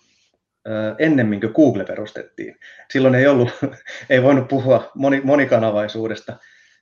[0.98, 2.56] ennemmin kuin Google perustettiin.
[2.92, 3.48] Silloin ei ollut,
[4.10, 6.36] ei voinut puhua moni, monikanavaisuudesta,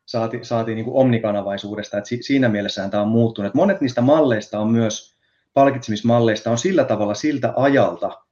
[0.07, 3.55] saati, saatiin niin kuin omnikanavaisuudesta, että siinä mielessähän tämä on muuttunut.
[3.55, 5.15] Monet niistä malleista on myös,
[5.57, 8.23] palkitsemismalleista on sillä tavalla siltä ajalta,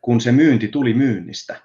[0.00, 1.56] kun se myynti tuli myynnistä.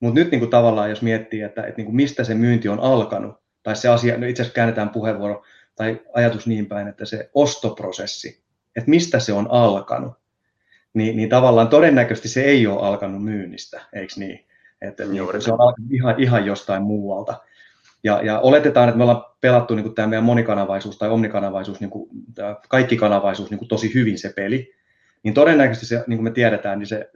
[0.00, 2.80] Mutta nyt niin kuin tavallaan, jos miettii, että, että niin kuin mistä se myynti on
[2.80, 5.44] alkanut, tai se asia, no itse asiassa käännetään puheenvuoro
[5.76, 8.42] tai ajatus niin päin, että se ostoprosessi,
[8.76, 10.12] että mistä se on alkanut,
[10.94, 14.46] niin, niin tavallaan todennäköisesti se ei ole alkanut myynnistä, eikö niin?
[14.80, 17.40] Että niin, se on alkanut ihan, ihan jostain muualta.
[18.04, 21.90] Ja, ja oletetaan, että me ollaan pelattu niin kuin tämä meidän monikanavaisuus tai omnikanavaisuus, niin
[21.90, 22.10] kuin,
[22.68, 24.74] kaikki kanavaisuus niin kuin tosi hyvin se peli,
[25.22, 27.10] niin todennäköisesti se, niin kuin me tiedetään, niin se,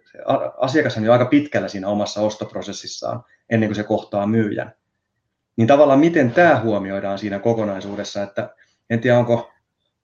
[0.60, 4.72] asiakas on jo aika pitkällä siinä omassa ostoprosessissaan ennen kuin se kohtaa myyjän.
[5.56, 8.54] Niin tavallaan miten tämä huomioidaan siinä kokonaisuudessa, että
[8.90, 9.52] en tiedä onko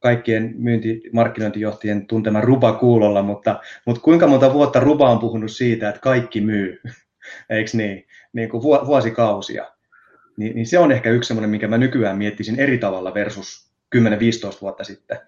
[0.00, 5.88] kaikkien myynti- markkinointijohtajien tuntema Ruba kuulolla, mutta, mutta kuinka monta vuotta Ruba on puhunut siitä,
[5.88, 6.80] että kaikki myy,
[7.50, 9.77] eikö niin, niin kuin vuosikausia.
[10.38, 14.00] Niin, niin se on ehkä yksi semmoinen, minkä mä nykyään miettisin eri tavalla versus 10-15
[14.60, 15.18] vuotta sitten,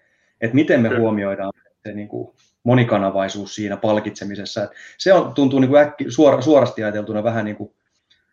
[0.40, 1.52] että miten me huomioidaan
[1.86, 4.64] se niin kuin monikanavaisuus siinä palkitsemisessa.
[4.64, 7.74] Että se on, tuntuu niin kuin äkki, suora, suorasti ajateltuna vähän niin kuin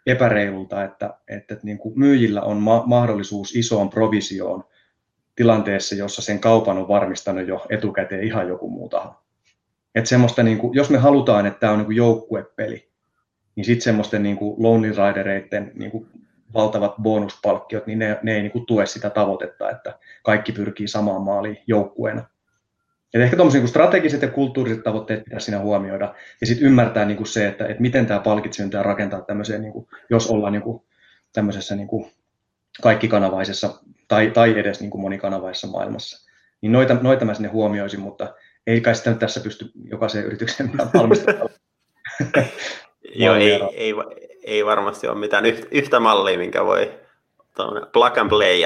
[0.05, 4.63] epäreilulta, että, että, että niin kuin myyjillä on ma- mahdollisuus isoon provisioon
[5.35, 9.15] tilanteessa, jossa sen kaupan on varmistanut jo etukäteen ihan joku muu taho.
[9.95, 12.89] Että semmoista, niin kuin, jos me halutaan, että tämä on niin kuin joukkuepeli,
[13.55, 16.07] niin sitten semmoisten niin kuin Lonely Ridereiden niin kuin
[16.53, 21.21] valtavat bonuspalkkiot, niin ne, ne ei niin kuin tue sitä tavoitetta, että kaikki pyrkii samaan
[21.21, 22.23] maaliin joukkueena.
[23.13, 26.15] Et ehkä tuommoiset niin strategiset ja kulttuuriset tavoitteet pitäisi siinä huomioida.
[26.41, 29.87] Ja sitten ymmärtää niin kuin se, että, että miten tämä palkitseminen rakentaa tämmöiseen, niin kuin,
[30.09, 30.83] jos ollaan niin kuin,
[31.33, 32.11] tämmöisessä niin kuin
[32.81, 36.31] kaikkikanavaisessa tai, tai edes niin kuin monikanavaisessa maailmassa.
[36.61, 38.33] Niin noita, noita mä sinne huomioisin, mutta
[38.67, 41.49] ei kai sitä nyt tässä pysty jokaisen yrityksen valmistamaan.
[43.15, 43.93] Joo, ei, ei,
[44.47, 46.91] ei varmasti ole mitään yhtä mallia, minkä voi
[47.93, 48.61] plug and play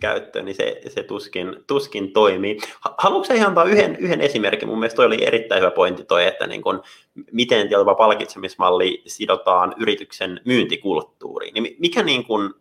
[0.00, 2.58] käyttöön, niin se, se tuskin, tuskin toimii.
[2.98, 4.68] Haluatko ihan antaa yhden, yhden esimerkin?
[4.68, 6.82] Mun mielestä toi oli erittäin hyvä pointti toi, että niin kun,
[7.32, 11.54] miten tietyllä palkitsemismalli sidotaan yrityksen myyntikulttuuriin.
[11.54, 12.54] Niin mikä niin kun,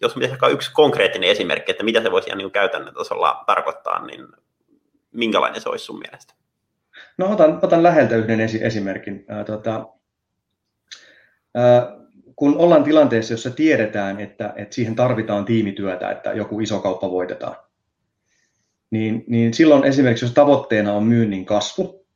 [0.00, 4.26] jos on yksi konkreettinen esimerkki, että mitä se voisi ihan niin käytännön tasolla tarkoittaa, niin
[5.12, 6.34] minkälainen se olisi sun mielestä?
[7.18, 9.24] No otan, otan läheltä yhden esi- esimerkin.
[9.30, 9.86] Äh, tota,
[12.36, 17.56] kun ollaan tilanteessa, jossa tiedetään, että, että siihen tarvitaan tiimityötä, että joku iso kauppa voitetaan,
[18.90, 22.06] niin, niin silloin esimerkiksi, jos tavoitteena on myynnin kasvu,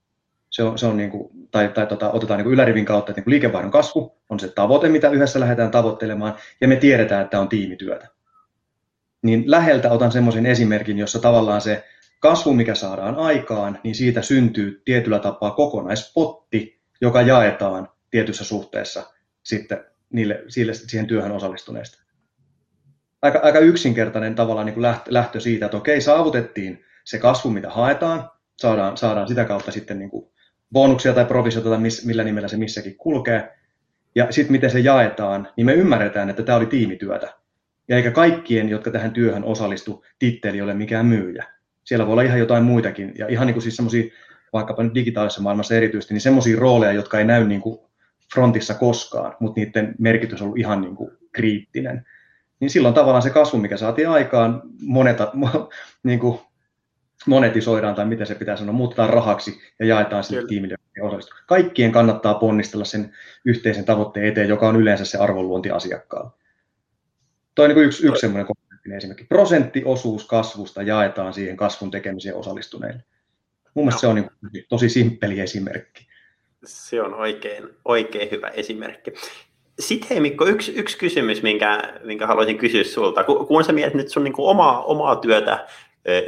[0.50, 3.18] se on, se on niin kuin, tai, tai tota, otetaan niin kuin ylärivin kautta, että
[3.18, 7.40] niin kuin liikevaihdon kasvu on se tavoite, mitä yhdessä lähdetään tavoittelemaan, ja me tiedetään, että
[7.40, 8.08] on tiimityötä.
[9.22, 11.84] Niin läheltä otan semmoisen esimerkin, jossa tavallaan se
[12.20, 19.84] kasvu, mikä saadaan aikaan, niin siitä syntyy tietyllä tapaa kokonaispotti, joka jaetaan tietyssä suhteessa sitten
[20.12, 22.02] niille, sille, siihen työhön osallistuneista.
[23.22, 27.70] Aika, aika yksinkertainen tavallaan niin kuin lähtö, lähtö siitä, että okei, saavutettiin se kasvu, mitä
[27.70, 30.32] haetaan, saadaan, saadaan sitä kautta sitten niin kuin
[30.72, 33.58] bonuksia tai provisiota tai miss, millä nimellä se missäkin kulkee.
[34.14, 37.34] Ja sitten miten se jaetaan, niin me ymmärretään, että tämä oli tiimityötä.
[37.88, 41.46] Ja eikä kaikkien, jotka tähän työhön osallistu, titteli ole mikään myyjä.
[41.84, 43.12] Siellä voi olla ihan jotain muitakin.
[43.18, 44.04] Ja ihan niin kuin siis semmoisia,
[44.52, 47.78] vaikkapa nyt digitaalisessa maailmassa erityisesti, niin semmoisia rooleja, jotka ei näy niin kuin
[48.34, 52.06] frontissa koskaan, mutta niiden merkitys on ollut ihan niin kuin kriittinen.
[52.60, 55.32] Niin silloin tavallaan se kasvu, mikä saatiin aikaan, moneta,
[56.02, 56.38] niin kuin
[57.26, 61.38] monetisoidaan tai miten se pitää sanoa, muutetaan rahaksi ja jaetaan sille tiimille osallistuu.
[61.46, 63.12] Kaikkien kannattaa ponnistella sen
[63.44, 66.30] yhteisen tavoitteen eteen, joka on yleensä se arvonluonti asiakkaalla.
[67.54, 69.24] Tuo on niin yksi, yksi semmoinen konkreettinen esimerkki.
[69.24, 73.04] Prosenttiosuus kasvusta jaetaan siihen kasvun tekemiseen osallistuneille.
[73.74, 74.14] Mun mielestä se on
[74.52, 76.11] niin tosi simppeli esimerkki.
[76.64, 79.12] Se on oikein, oikein hyvä esimerkki.
[79.78, 83.24] Sitten hei Mikko, yksi, yksi kysymys, minkä, minkä haluaisin kysyä sulta.
[83.24, 85.66] Kun, kun sä mietit nyt sun niin omaa, omaa työtä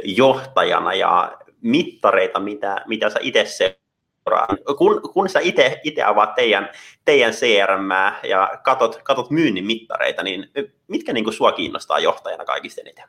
[0.03, 4.49] johtajana ja mittareita, mitä, mitä sä itse seuraat.
[4.77, 5.39] Kun, kun sä
[5.83, 6.69] itse avaat teidän,
[7.05, 7.89] teidän CRM
[8.29, 10.51] ja katot, katot myynnin mittareita, niin
[10.87, 13.05] mitkä niin kuin sua kiinnostaa johtajana kaikista eniten?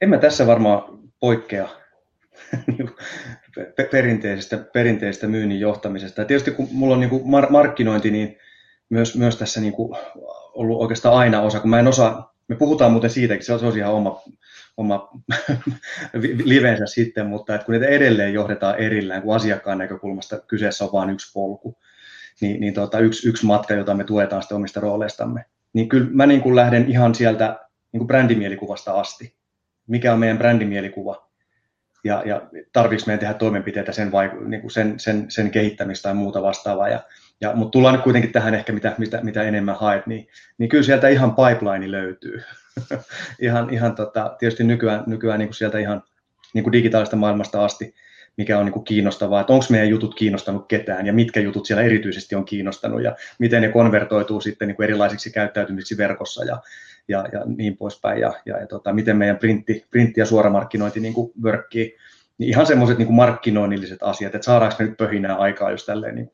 [0.00, 0.82] En mä tässä varmaan
[1.20, 1.68] poikkea
[3.90, 6.20] perinteisestä, perinteisestä myynnin johtamisesta.
[6.20, 8.38] Ja tietysti kun mulla on niin kuin markkinointi, niin
[8.88, 9.98] myös, myös tässä niin kuin
[10.54, 13.92] ollut oikeastaan aina osa, kun mä en osaa me puhutaan muuten siitäkin, se olisi ihan
[13.92, 14.22] oma,
[14.76, 15.10] oma
[16.44, 21.10] livensä sitten, mutta että kun niitä edelleen johdetaan erillään, kun asiakkaan näkökulmasta kyseessä on vain
[21.10, 21.78] yksi polku,
[22.40, 26.26] niin, niin tota, yksi, yksi matka, jota me tuetaan sitten omista rooleistamme, niin kyllä mä
[26.26, 27.60] niin kuin lähden ihan sieltä
[27.92, 29.34] niin kuin brändimielikuvasta asti.
[29.86, 31.28] Mikä on meidän brändimielikuva?
[32.04, 36.14] Ja, ja tarvitsisi meidän tehdä toimenpiteitä sen, vaiku, niin kuin sen, sen, sen kehittämistä tai
[36.14, 36.88] muuta vastaavaa.
[36.88, 37.00] Ja,
[37.40, 40.84] ja, mutta tullaan nyt kuitenkin tähän ehkä, mitä, mitä, mitä enemmän haet, niin, niin kyllä
[40.84, 42.42] sieltä ihan pipeline löytyy.
[43.40, 46.02] ihan, ihan tota, tietysti nykyään, nykyään niin kuin sieltä ihan
[46.54, 47.94] niin kuin digitaalista maailmasta asti,
[48.36, 51.82] mikä on niin kuin kiinnostavaa, että onko meidän jutut kiinnostanut ketään ja mitkä jutut siellä
[51.82, 56.58] erityisesti on kiinnostanut ja miten ne konvertoituu sitten niin kuin erilaisiksi käyttäytymisiksi verkossa ja,
[57.08, 61.14] ja, ja niin poispäin ja, ja, ja tota, miten meidän printti, printti ja suoramarkkinointi niin
[61.14, 61.96] kuin workkii.
[62.38, 66.32] Niin ihan semmoiset niin markkinoinnilliset asiat, että saadaanko me nyt pöhinää aikaa just tälleen niin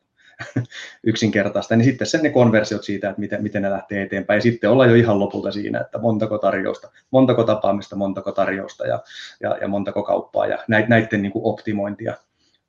[1.04, 4.38] yksinkertaista, niin sitten sen ne konversiot siitä, että miten, miten ne lähtee eteenpäin.
[4.38, 9.02] Ja sitten ollaan jo ihan lopulta siinä, että montako tarjousta, montako tapaamista, montako tarjousta ja,
[9.40, 12.14] ja, ja montako kauppaa ja näiden, näiden niin kuin optimointia.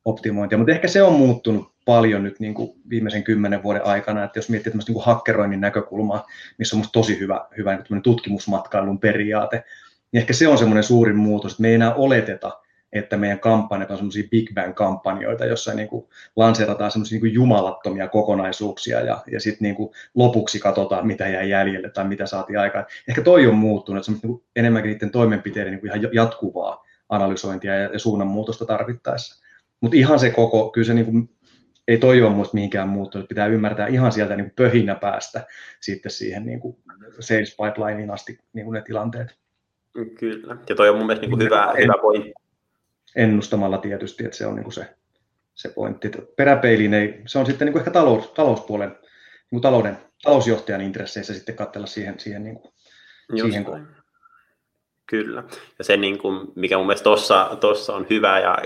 [0.05, 0.57] optimointia.
[0.57, 4.49] Mutta ehkä se on muuttunut paljon nyt niin kuin viimeisen kymmenen vuoden aikana, että jos
[4.49, 6.25] miettii tämmöistä niin kuin hakkeroinnin näkökulmaa,
[6.57, 9.63] missä on tosi hyvä, hyvä niin tutkimusmatkailun periaate,
[10.11, 12.59] niin ehkä se on semmoinen suurin muutos, että me ei enää oleteta,
[12.93, 18.07] että meidän kampanjat on semmoisia Big Bang-kampanjoita, jossa niin kuin lanseerataan semmoisia niin kuin jumalattomia
[18.07, 22.85] kokonaisuuksia ja, ja sitten niin kuin lopuksi katsotaan, mitä jäi jäljelle tai mitä saatiin aikaan.
[23.07, 27.89] Ehkä toi on muuttunut, että niin enemmänkin niiden toimenpiteiden niin kuin ihan jatkuvaa analysointia ja,
[27.93, 29.45] ja suunnanmuutosta tarvittaessa.
[29.81, 31.29] Mutta ihan se koko, kyllä se niin kuin,
[31.89, 35.47] ei toivon muista mihinkään muuttunut, pitää ymmärtää ihan sieltä niin pöhinä päästä
[35.81, 36.77] sitten siihen niin kuin
[37.19, 39.37] sales pipelineen asti niin kuin ne tilanteet.
[40.19, 42.33] Kyllä, ja toi on mun mielestä niin kuin hyvä, hyvä pointti
[43.15, 44.95] ennustamalla tietysti, että se on niin kuin se,
[45.53, 46.11] se pointti.
[46.35, 51.33] Peräpeiliin ei, se on sitten niin kuin ehkä talous, talouspuolen, niin kuin talouden, talousjohtajan intresseissä
[51.33, 52.73] sitten katsella siihen, siihen, niin kuin,
[53.41, 53.65] siihen
[55.09, 55.43] Kyllä.
[55.77, 57.09] Ja se, niin kuin, mikä mun mielestä
[57.59, 58.57] tuossa on hyvä ja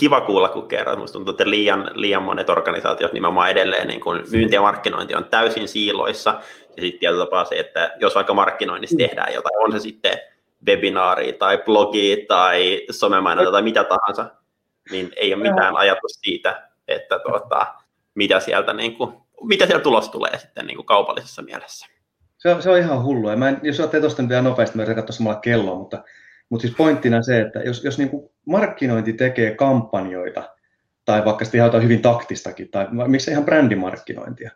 [0.00, 0.96] kiva kuulla, kun kerran.
[0.96, 5.24] Minusta tuntuu, että liian, liian monet organisaatiot nimenomaan edelleen niin kuin myynti ja markkinointi on
[5.24, 6.30] täysin siiloissa.
[6.76, 10.18] Ja sitten tietyllä tapaa se, että jos vaikka markkinoinnissa tehdään jotain, on se sitten
[10.66, 14.26] webinaari tai blogi tai somemainonta tai mitä tahansa,
[14.90, 17.66] niin ei ole mitään ajatus siitä, että tuota,
[18.14, 21.86] mitä, sieltä, niin kuin, mitä sieltä tulos tulee sitten niin kuin kaupallisessa mielessä.
[22.42, 23.36] Se on, se on ihan hullua.
[23.36, 26.04] Mä en, jos olette tuosta vielä nopeasti, mä katsoa samalla kelloa, mutta,
[26.48, 30.50] mutta siis pointtina se, että jos, jos niin kuin markkinointi tekee kampanjoita,
[31.04, 34.50] tai vaikka sitten ihan jotain hyvin taktistakin, tai missä ihan brändimarkkinointia,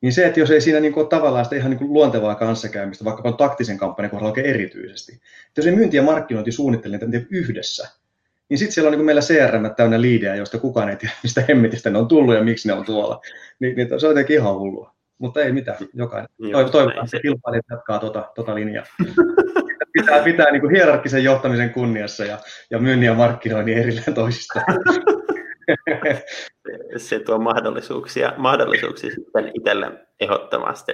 [0.00, 2.34] niin se, että jos ei siinä niin kuin ole tavallaan sitä ihan niin kuin luontevaa
[2.34, 7.26] kanssakäymistä, vaikkapa taktisen kampanjan kohdalla oikein erityisesti, että jos ei myynti ja markkinointi suunnittele niitä
[7.30, 7.88] yhdessä,
[8.48, 11.90] niin sitten siellä on niin meillä CRM täynnä liidejä, joista kukaan ei tiedä, mistä hemmetistä
[11.90, 13.20] ne on tullut ja miksi ne on tuolla.
[13.60, 14.97] Niin, niin se on jotenkin ihan hullua.
[15.18, 16.28] Mutta ei mitään, jokainen.
[16.52, 18.84] Toivotaan, että se kilpailijat jatkaa tota, tota linjaa.
[19.92, 22.38] pitää pitää niin kuin hierarkkisen johtamisen kunniassa ja,
[22.70, 24.64] ja myynnin ja markkinoinnin erilleen toisistaan.
[26.96, 30.92] se tuo mahdollisuuksia, mahdollisuuksia sitten itselle ehdottomasti.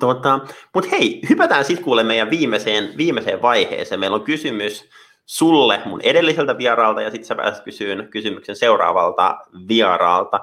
[0.00, 0.40] Tuota,
[0.74, 4.00] Mutta hei, hypätään sitten kuule meidän viimeiseen, viimeiseen vaiheeseen.
[4.00, 4.90] Meillä on kysymys
[5.26, 10.40] sulle mun edelliseltä vieraalta ja sitten sä pääset kysyyn kysymyksen seuraavalta vieraalta.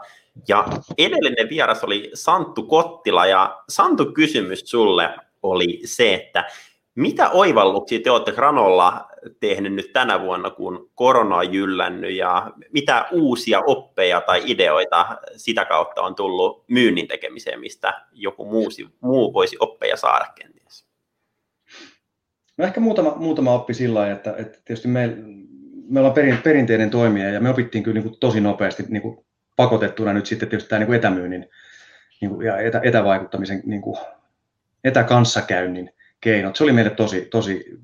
[0.47, 0.65] Ja
[0.97, 5.09] edellinen vieras oli Santtu Kottila ja Santtu kysymys sulle
[5.43, 6.45] oli se, että
[6.95, 9.07] mitä oivalluksia te olette Granolla
[9.39, 15.65] tehnyt nyt tänä vuonna, kun korona on jyllännyt ja mitä uusia oppeja tai ideoita sitä
[15.65, 18.67] kautta on tullut myynnin tekemiseen, mistä joku muu,
[19.01, 20.25] muu voisi oppeja saada?
[22.62, 25.17] No ehkä muutama, muutama oppi sillä lailla, että, että tietysti me,
[25.89, 29.26] me ollaan perin, perinteinen toimija ja me opittiin kyllä niin kuin tosi nopeasti niin kuin
[29.56, 31.50] pakotettuna nyt sitten tietysti tämä niin kuin etämyynnin
[32.21, 33.97] niin kuin, ja etä, etävaikuttamisen niin kuin,
[34.84, 35.89] etäkanssakäynnin
[36.21, 36.56] keinot.
[36.56, 37.80] Se oli meille tosi, tosi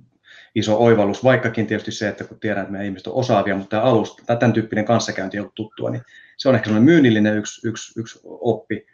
[0.55, 3.83] iso oivallus, vaikkakin tietysti se, että kun tiedän, että meidän ihmiset on osaavia, mutta tämä
[3.83, 6.01] alusta, tai tämän tyyppinen kanssakäynti ei ollut tuttua, niin
[6.37, 8.85] se on ehkä sellainen myynnillinen yksi, yksi, yksi oppi.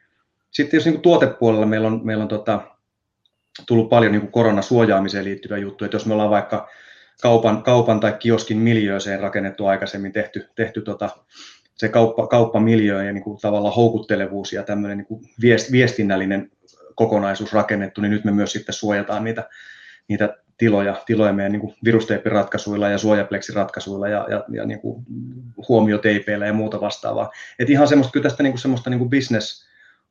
[0.52, 2.73] Sitten jos niin tuotepuolella meillä on, meillä on tota,
[3.68, 6.70] tullut paljon niin koronasuojaamiseen liittyviä juttuja, että jos me ollaan vaikka
[7.22, 11.10] kaupan, kaupan tai kioskin miljööseen rakennettu aikaisemmin, tehty, tehty tota,
[11.76, 16.52] se kauppa, kauppamiljöö ja niin kuin tavallaan houkuttelevuus ja tämmöinen niin kuin viest, viestinnällinen
[16.96, 19.50] kokonaisuus rakennettu, niin nyt me myös sitten suojataan niitä,
[20.08, 25.06] niitä tiloja, tiloja meidän niin virusteippiratkaisuilla ja suojapleksiratkaisuilla ja, ja, ja niin kuin
[25.70, 27.32] huomioteipeillä ja muuta vastaavaa.
[27.60, 29.66] Et ihan semmoista, kyllä tästä niin kuin semmoista niin kuin business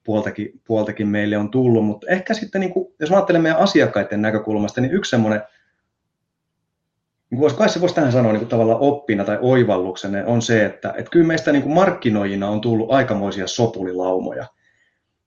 [0.05, 4.81] puoltakin, puoltakin meille on tullut, mutta ehkä sitten, niin kuin, jos ajattelemme meidän asiakkaiden näkökulmasta,
[4.81, 5.43] niin yksi semmoinen,
[7.31, 10.65] niin kuin kai se voisi tähän sanoa niin kuin tavallaan oppina tai oivalluksena, on se,
[10.65, 14.47] että, että kyllä meistä niin kuin markkinoijina on tullut aikamoisia sopulilaumoja.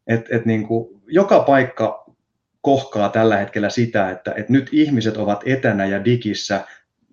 [0.08, 2.06] Et, et niin kuin, joka paikka
[2.62, 6.62] kohkaa tällä hetkellä sitä, että, että nyt ihmiset ovat etänä ja digissä,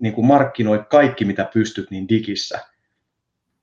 [0.01, 2.72] niin kuin markkinoi kaikki mitä pystyt niin digissä.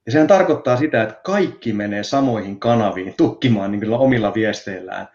[0.09, 5.07] Ja sehän tarkoittaa sitä, että kaikki menee samoihin kanaviin tukkimaan niin omilla viesteillään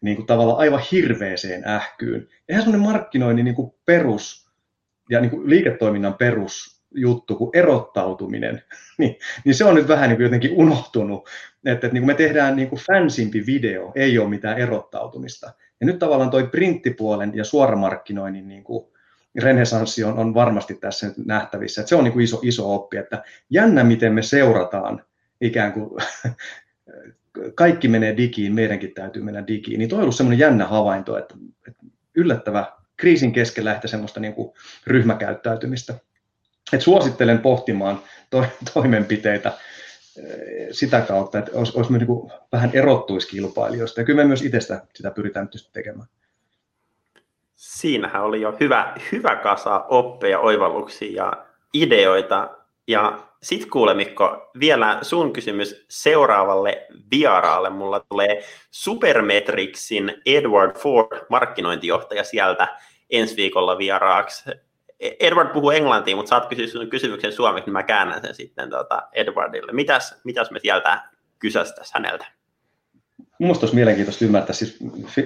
[0.00, 2.28] niin kuin tavallaan aivan hirveeseen ähkyyn.
[2.48, 4.50] Eihän semmoinen markkinoinnin niin kuin perus
[5.10, 8.62] ja niin kuin liiketoiminnan perusjuttu kuin erottautuminen,
[8.98, 11.28] niin, niin se on nyt vähän niin kuin jotenkin unohtunut.
[11.64, 15.52] Että, että niin kuin me tehdään niin kuin fansimpi video, ei ole mitään erottautumista.
[15.80, 18.91] Ja nyt tavallaan toi printtipuolen ja suoramarkkinoinnin niin kuin
[19.38, 21.80] renesanssi on, on varmasti tässä nyt nähtävissä.
[21.80, 25.04] Että se on niin kuin iso, iso oppi, että jännä miten me seurataan
[25.40, 25.90] ikään kuin
[27.54, 29.78] kaikki menee digiin, meidänkin täytyy mennä digiin.
[29.78, 31.34] Niin toi on ollut semmoinen jännä havainto, että,
[31.68, 34.52] että yllättävä kriisin keskellä ehkä semmoista niin kuin
[34.86, 35.94] ryhmäkäyttäytymistä.
[36.72, 39.52] Et suosittelen pohtimaan to, toimenpiteitä
[40.70, 44.00] sitä kautta, että olisi, olisi niin kuin vähän erottuisi kilpailijoista.
[44.00, 46.08] Ja kyllä me myös itsestä sitä pyritään tekemään.
[47.62, 51.32] Siinähän oli jo hyvä, hyvä kasa oppeja, oivalluksia ja
[51.74, 52.50] ideoita.
[52.88, 57.70] Ja sitten kuule Mikko, vielä sun kysymys seuraavalle vieraalle.
[57.70, 62.68] Mulla tulee Supermetrixin Edward Ford, markkinointijohtaja sieltä
[63.10, 64.50] ensi viikolla vieraaksi.
[65.20, 69.02] Edward puhuu englantia, mutta saat kysyä sun kysymyksen suomeksi, niin mä käännän sen sitten tuota
[69.12, 69.72] Edwardille.
[69.72, 71.02] Mitäs, mitäs me sieltä
[71.38, 72.26] kysästäisiin häneltä?
[73.38, 74.78] Minusta olisi mielenkiintoista ymmärtää, siis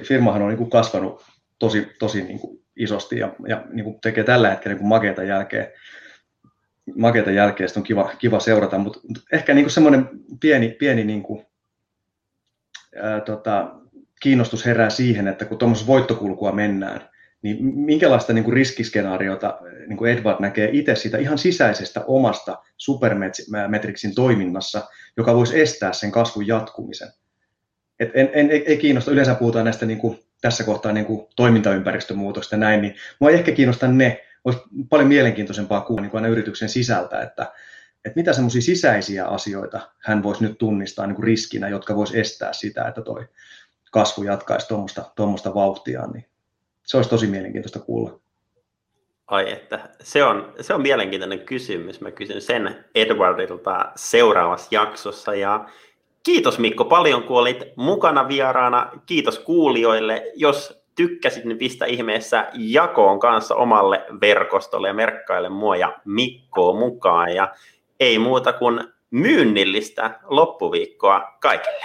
[0.02, 4.50] firmahan on niin kasvanut tosi, tosi niin kuin isosti ja, ja niin kuin tekee tällä
[4.50, 5.66] hetkellä niin kuin makeita jälkeen.
[6.96, 9.00] Makeita jälkeen on kiva, kiva seurata, mutta,
[9.32, 10.08] ehkä niin kuin semmoinen
[10.40, 11.46] pieni, pieni niin kuin,
[13.02, 13.74] ää, tota,
[14.22, 17.08] kiinnostus herää siihen, että kun tuommoisessa voittokulkua mennään,
[17.42, 24.14] niin minkälaista niin kuin riskiskenaariota niin kuin Edward näkee itse siitä ihan sisäisestä omasta Supermetrixin
[24.14, 27.08] toiminnassa, joka voisi estää sen kasvun jatkumisen.
[28.00, 32.54] Et en, en, ei kiinnosta, yleensä puhutaan näistä niin kuin, tässä kohtaa niin kuin toimintaympäristömuutosta
[32.54, 36.32] ja näin, niin mua ei ehkä kiinnosta ne, olisi paljon mielenkiintoisempaa kuulla niin kuin aina
[36.32, 37.52] yrityksen sisältä, että,
[38.04, 42.52] että mitä semmoisia sisäisiä asioita hän voisi nyt tunnistaa niin kuin riskinä, jotka voisi estää
[42.52, 43.28] sitä, että toi
[43.90, 44.68] kasvu jatkaisi
[45.16, 46.26] tuommoista vauhtia, niin
[46.82, 48.20] se olisi tosi mielenkiintoista kuulla.
[49.26, 52.00] Ai että, se on, se on mielenkiintoinen kysymys.
[52.00, 55.34] Mä kysyn sen Edwardilta seuraavassa jaksossa.
[55.34, 55.68] Ja
[56.26, 58.90] kiitos Mikko paljon, kun olit mukana vieraana.
[59.06, 60.32] Kiitos kuulijoille.
[60.34, 67.34] Jos tykkäsit, niin pistä ihmeessä jakoon kanssa omalle verkostolle ja merkkaille mua ja Mikkoa mukaan.
[67.34, 67.54] Ja
[68.00, 71.84] ei muuta kuin myynnillistä loppuviikkoa kaikille.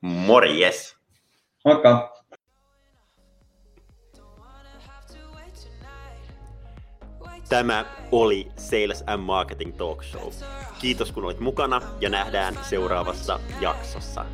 [0.00, 0.96] Morjes!
[1.64, 2.11] Moikka!
[7.48, 10.32] Tämä oli Sales and Marketing Talk Show.
[10.78, 14.24] Kiitos kun olit mukana ja nähdään seuraavassa jaksossa.